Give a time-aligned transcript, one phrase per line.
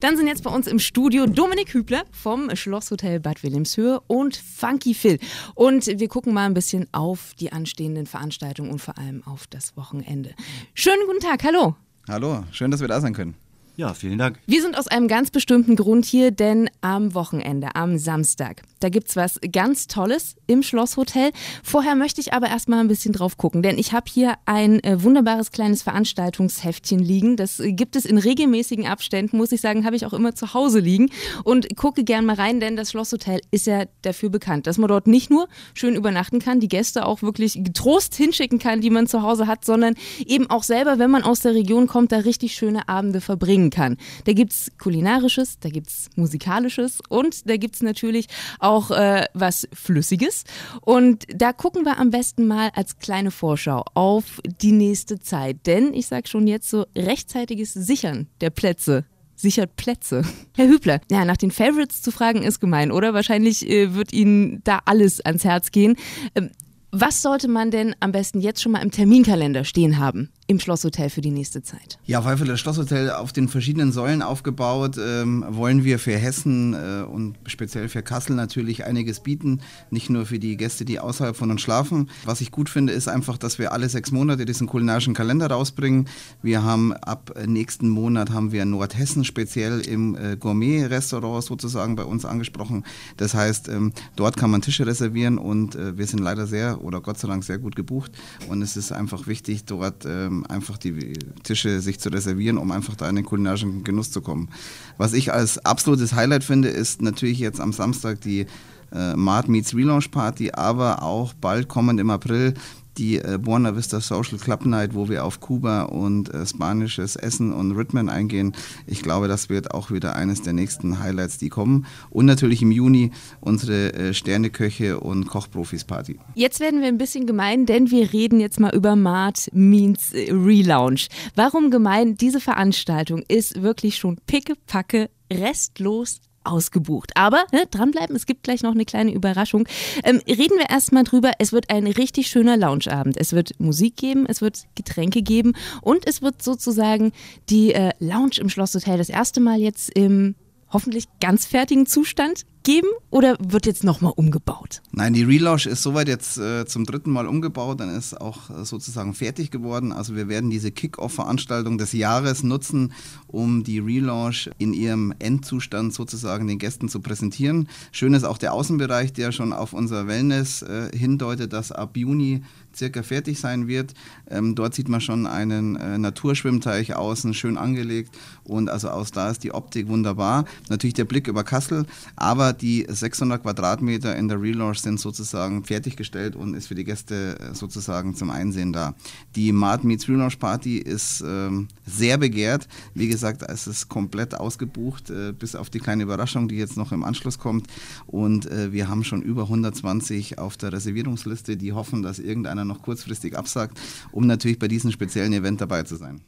[0.00, 4.94] Dann sind jetzt bei uns im Studio Dominik Hübler vom Schlosshotel Bad Wilhelmshöhe und Funky
[4.94, 5.18] Phil.
[5.56, 9.76] Und wir gucken mal ein bisschen auf die anstehenden Veranstaltungen und vor allem auf das
[9.76, 10.36] Wochenende.
[10.72, 11.74] Schönen guten Tag, hallo.
[12.08, 13.34] Hallo, schön, dass wir da sein können.
[13.78, 14.40] Ja, vielen Dank.
[14.44, 19.14] Wir sind aus einem ganz bestimmten Grund hier, denn am Wochenende, am Samstag, da gibt's
[19.14, 21.30] was ganz Tolles im Schlosshotel.
[21.62, 25.00] Vorher möchte ich aber erstmal ein bisschen drauf gucken, denn ich habe hier ein äh,
[25.04, 27.36] wunderbares kleines Veranstaltungsheftchen liegen.
[27.36, 30.80] Das gibt es in regelmäßigen Abständen, muss ich sagen, habe ich auch immer zu Hause
[30.80, 31.10] liegen
[31.44, 35.06] und gucke gern mal rein, denn das Schlosshotel ist ja dafür bekannt, dass man dort
[35.06, 39.22] nicht nur schön übernachten kann, die Gäste auch wirklich getrost hinschicken kann, die man zu
[39.22, 39.94] Hause hat, sondern
[40.26, 43.70] eben auch selber, wenn man aus der Region kommt, da richtig schöne Abende verbringen erleben
[43.70, 43.96] kann.
[44.24, 48.26] Da gibt es kulinarisches, da gibt es musikalisches und da gibt es natürlich
[48.58, 50.44] auch äh, was Flüssiges.
[50.82, 55.66] Und da gucken wir am besten mal als kleine Vorschau auf die nächste Zeit.
[55.66, 59.04] Denn ich sage schon jetzt so rechtzeitiges Sichern der Plätze
[59.40, 60.22] sichert Plätze.
[60.56, 63.14] Herr Hübler, ja, nach den Favorites zu fragen ist gemein, oder?
[63.14, 65.94] Wahrscheinlich äh, wird Ihnen da alles ans Herz gehen.
[66.34, 66.50] Ähm,
[66.90, 70.30] was sollte man denn am besten jetzt schon mal im Terminkalender stehen haben?
[70.50, 71.98] Im Schlosshotel für die nächste Zeit?
[72.06, 76.72] Ja, auf Fall das Schlosshotel auf den verschiedenen Säulen aufgebaut, ähm, wollen wir für Hessen
[76.72, 79.60] äh, und speziell für Kassel natürlich einiges bieten.
[79.90, 82.08] Nicht nur für die Gäste, die außerhalb von uns schlafen.
[82.24, 86.08] Was ich gut finde, ist einfach, dass wir alle sechs Monate diesen kulinarischen Kalender rausbringen.
[86.42, 92.24] Wir haben ab nächsten Monat haben wir Nordhessen speziell im äh, Gourmet-Restaurant sozusagen bei uns
[92.24, 92.84] angesprochen.
[93.18, 97.02] Das heißt, ähm, dort kann man Tische reservieren und äh, wir sind leider sehr oder
[97.02, 98.12] Gott sei Dank sehr gut gebucht.
[98.48, 102.96] Und es ist einfach wichtig, dort ähm, einfach die Tische sich zu reservieren, um einfach
[102.96, 104.48] da in den kulinarischen Genuss zu kommen.
[104.96, 108.46] Was ich als absolutes Highlight finde, ist natürlich jetzt am Samstag die
[108.92, 112.54] äh, Mart Meets Relaunch Party, aber auch bald kommend im April
[112.98, 117.52] die äh, Buena Vista Social Club Night, wo wir auf Kuba und äh, spanisches Essen
[117.52, 118.52] und Rhythmen eingehen.
[118.86, 121.86] Ich glaube, das wird auch wieder eines der nächsten Highlights, die kommen.
[122.10, 126.18] Und natürlich im Juni unsere äh, Sterneköche und Kochprofis Party.
[126.34, 130.30] Jetzt werden wir ein bisschen gemein, denn wir reden jetzt mal über Mart Means äh,
[130.32, 131.08] Relaunch.
[131.34, 132.16] Warum gemein?
[132.16, 137.12] Diese Veranstaltung ist wirklich schon pickepacke restlos ausgebucht.
[137.14, 139.68] Aber ne, dranbleiben, es gibt gleich noch eine kleine Überraschung.
[140.04, 141.32] Ähm, reden wir erstmal drüber.
[141.38, 143.16] Es wird ein richtig schöner Loungeabend.
[143.16, 147.12] Es wird Musik geben, es wird Getränke geben und es wird sozusagen
[147.48, 150.34] die äh, Lounge im Schlosshotel das erste Mal jetzt im
[150.70, 154.82] hoffentlich ganz fertigen Zustand geben oder wird jetzt nochmal umgebaut?
[154.92, 158.62] Nein, die Relaunch ist soweit jetzt äh, zum dritten Mal umgebaut, dann ist auch äh,
[158.66, 159.90] sozusagen fertig geworden.
[159.90, 162.92] Also wir werden diese Kick-Off-Veranstaltung des Jahres nutzen,
[163.26, 167.70] um die Relaunch in ihrem Endzustand sozusagen den Gästen zu präsentieren.
[167.90, 172.42] Schön ist auch der Außenbereich, der schon auf unser Wellness äh, hindeutet, dass ab Juni
[172.76, 173.94] circa fertig sein wird.
[174.30, 179.30] Ähm, dort sieht man schon einen äh, Naturschwimmteich außen, schön angelegt und also aus da
[179.30, 180.44] ist die Optik wunderbar.
[180.68, 181.86] Natürlich der Blick über Kassel,
[182.16, 187.38] aber die 600 Quadratmeter in der Relaunch sind sozusagen fertiggestellt und ist für die Gäste
[187.38, 188.94] äh, sozusagen zum Einsehen da.
[189.34, 192.68] Die Mart Meets Relaunch Party ist ähm, sehr begehrt.
[192.94, 196.92] Wie gesagt, es ist komplett ausgebucht, äh, bis auf die kleine Überraschung, die jetzt noch
[196.92, 197.66] im Anschluss kommt.
[198.06, 202.82] Und äh, wir haben schon über 120 auf der Reservierungsliste, die hoffen, dass irgendeiner noch
[202.82, 203.78] kurzfristig absagt,
[204.12, 206.20] um natürlich bei diesem speziellen Event dabei zu sein.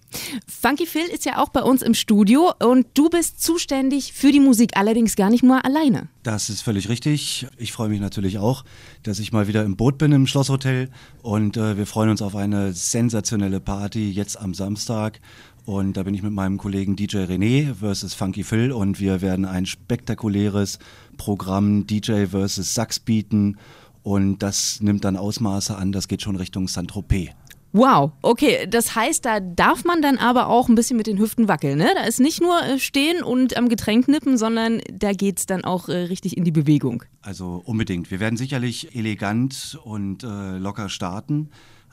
[0.47, 4.41] Funky Phil ist ja auch bei uns im Studio und du bist zuständig für die
[4.41, 6.09] Musik, allerdings gar nicht nur alleine.
[6.23, 7.47] Das ist völlig richtig.
[7.57, 8.65] Ich freue mich natürlich auch,
[9.05, 10.91] dass ich mal wieder im Boot bin im Schlosshotel
[11.23, 15.21] und äh, wir freuen uns auf eine sensationelle Party jetzt am Samstag.
[15.65, 19.47] Und da bin ich mit meinem Kollegen DJ René versus Funky Phil und wir werden
[19.47, 20.79] ein spektakuläres
[21.17, 23.57] Programm DJ versus Sax bieten
[24.03, 27.31] und das nimmt dann Ausmaße an, das geht schon Richtung Saint-Tropez.
[27.73, 31.47] Wow, okay, das heißt, da darf man dann aber auch ein bisschen mit den Hüften
[31.47, 31.91] wackeln, ne?
[31.95, 35.65] Da ist nicht nur äh, stehen und am Getränk nippen, sondern da geht es dann
[35.65, 37.05] auch äh, richtig in die Bewegung.
[37.23, 38.11] Also unbedingt.
[38.11, 41.51] Wir werden sicherlich elegant und äh, locker starten,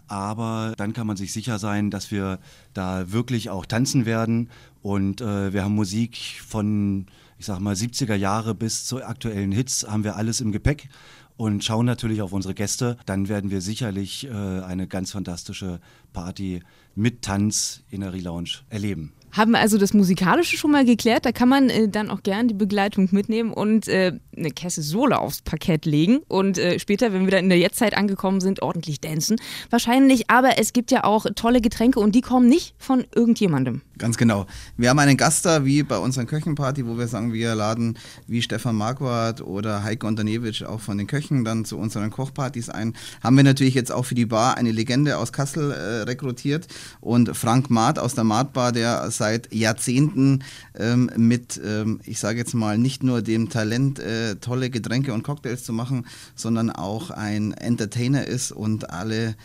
[0.08, 2.40] aber dann kann man sich sicher sein, dass wir
[2.74, 4.50] da wirklich auch tanzen werden
[4.82, 7.08] und äh, wir haben Musik von,
[7.38, 10.90] ich sag mal, 70er Jahre bis zu aktuellen Hits, haben wir alles im Gepäck
[11.38, 12.98] und schauen natürlich auf unsere Gäste.
[13.06, 15.80] Dann werden wir sicherlich äh, eine ganz fantastische
[16.12, 16.62] Party
[16.96, 19.14] mit Tanz in der Relaunch erleben.
[19.32, 21.26] Haben wir also das Musikalische schon mal geklärt.
[21.26, 25.20] Da kann man äh, dann auch gern die Begleitung mitnehmen und äh, eine Kesse Sohle
[25.20, 29.02] aufs Parkett legen und äh, später, wenn wir dann in der Jetztzeit angekommen sind, ordentlich
[29.02, 29.38] dancen.
[29.70, 33.82] Wahrscheinlich, aber es gibt ja auch tolle Getränke und die kommen nicht von irgendjemandem.
[33.98, 34.46] Ganz genau.
[34.78, 37.98] Wir haben einen Gast da, wie bei unseren Köchenparty, wo wir sagen, wir laden
[38.28, 42.94] wie Stefan Marquardt oder Heike Unternewitsch auch von den Köchen dann zu unseren Kochpartys ein.
[43.24, 46.68] Haben wir natürlich jetzt auch für die Bar eine Legende aus Kassel äh, rekrutiert
[47.02, 50.44] und Frank Maat aus der Maat Bar, der seit Jahrzehnten
[50.78, 55.24] ähm, mit, ähm, ich sage jetzt mal, nicht nur dem Talent, äh, tolle Getränke und
[55.24, 59.36] Cocktails zu machen, sondern auch ein Entertainer ist und alle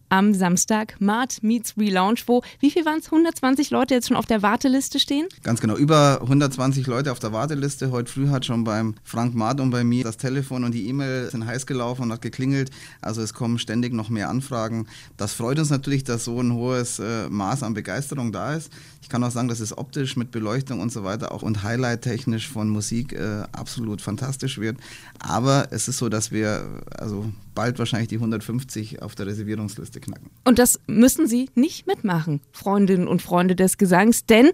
[0.09, 4.25] am Samstag Mart Meets Relaunch, wo, wie viel waren es, 120 Leute jetzt schon auf
[4.25, 5.27] der Warteliste stehen?
[5.43, 7.91] Ganz genau, über 120 Leute auf der Warteliste.
[7.91, 11.29] Heute früh hat schon beim Frank Mart und bei mir das Telefon und die E-Mail
[11.29, 12.71] sind heiß gelaufen und hat geklingelt.
[13.01, 14.87] Also es kommen ständig noch mehr Anfragen.
[15.17, 18.71] Das freut uns natürlich, dass so ein hohes äh, Maß an Begeisterung da ist.
[19.01, 22.47] Ich kann auch sagen, dass es optisch mit Beleuchtung und so weiter auch und highlight-technisch
[22.47, 24.77] von Musik äh, absolut fantastisch wird.
[25.19, 30.29] Aber es ist so, dass wir also bald wahrscheinlich die 150 auf der Reservierungsliste knacken.
[30.45, 34.51] Und das müssen Sie nicht mitmachen, Freundinnen und Freunde des Gesangs, denn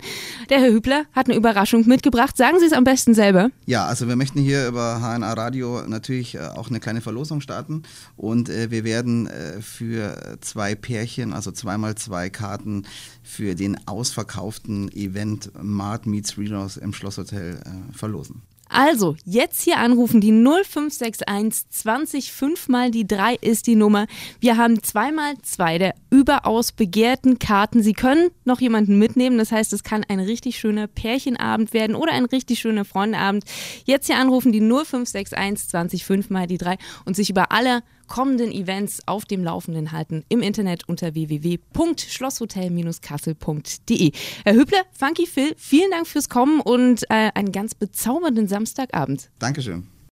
[0.50, 2.36] der Herr Hübler hat eine Überraschung mitgebracht.
[2.36, 3.52] Sagen Sie es am besten selber.
[3.68, 7.84] Ja, also wir möchten hier über HNA Radio natürlich äh, auch eine kleine Verlosung starten
[8.18, 12.88] und äh, wir werden äh, für zwei Pärchen, also zweimal zwei Karten
[13.22, 17.60] für den ausverkauften Event Mart Meets Readers im Schlosshotel
[17.92, 18.42] verlosen.
[18.68, 24.08] Also, jetzt hier anrufen, die 0561 20 5 mal die 3 ist die Nummer.
[24.40, 27.84] Wir haben zweimal zwei der überaus begehrten Karten.
[27.84, 32.14] Sie können noch jemanden mitnehmen, das heißt, es kann ein richtig schöner Pärchenabend werden oder
[32.14, 33.44] ein richtig schöner Freundeabend.
[33.86, 38.52] Jetzt hier anrufen, die 0561 20 5 mal die 3 und sich über alle kommenden
[38.52, 44.12] Events auf dem Laufenden halten im Internet unter www.schlosshotel-kassel.de.
[44.44, 49.32] Herr Hübler, Funky Phil, vielen Dank fürs Kommen und äh, einen ganz bezaubernden Samstagabend.
[49.40, 49.84] Dankeschön.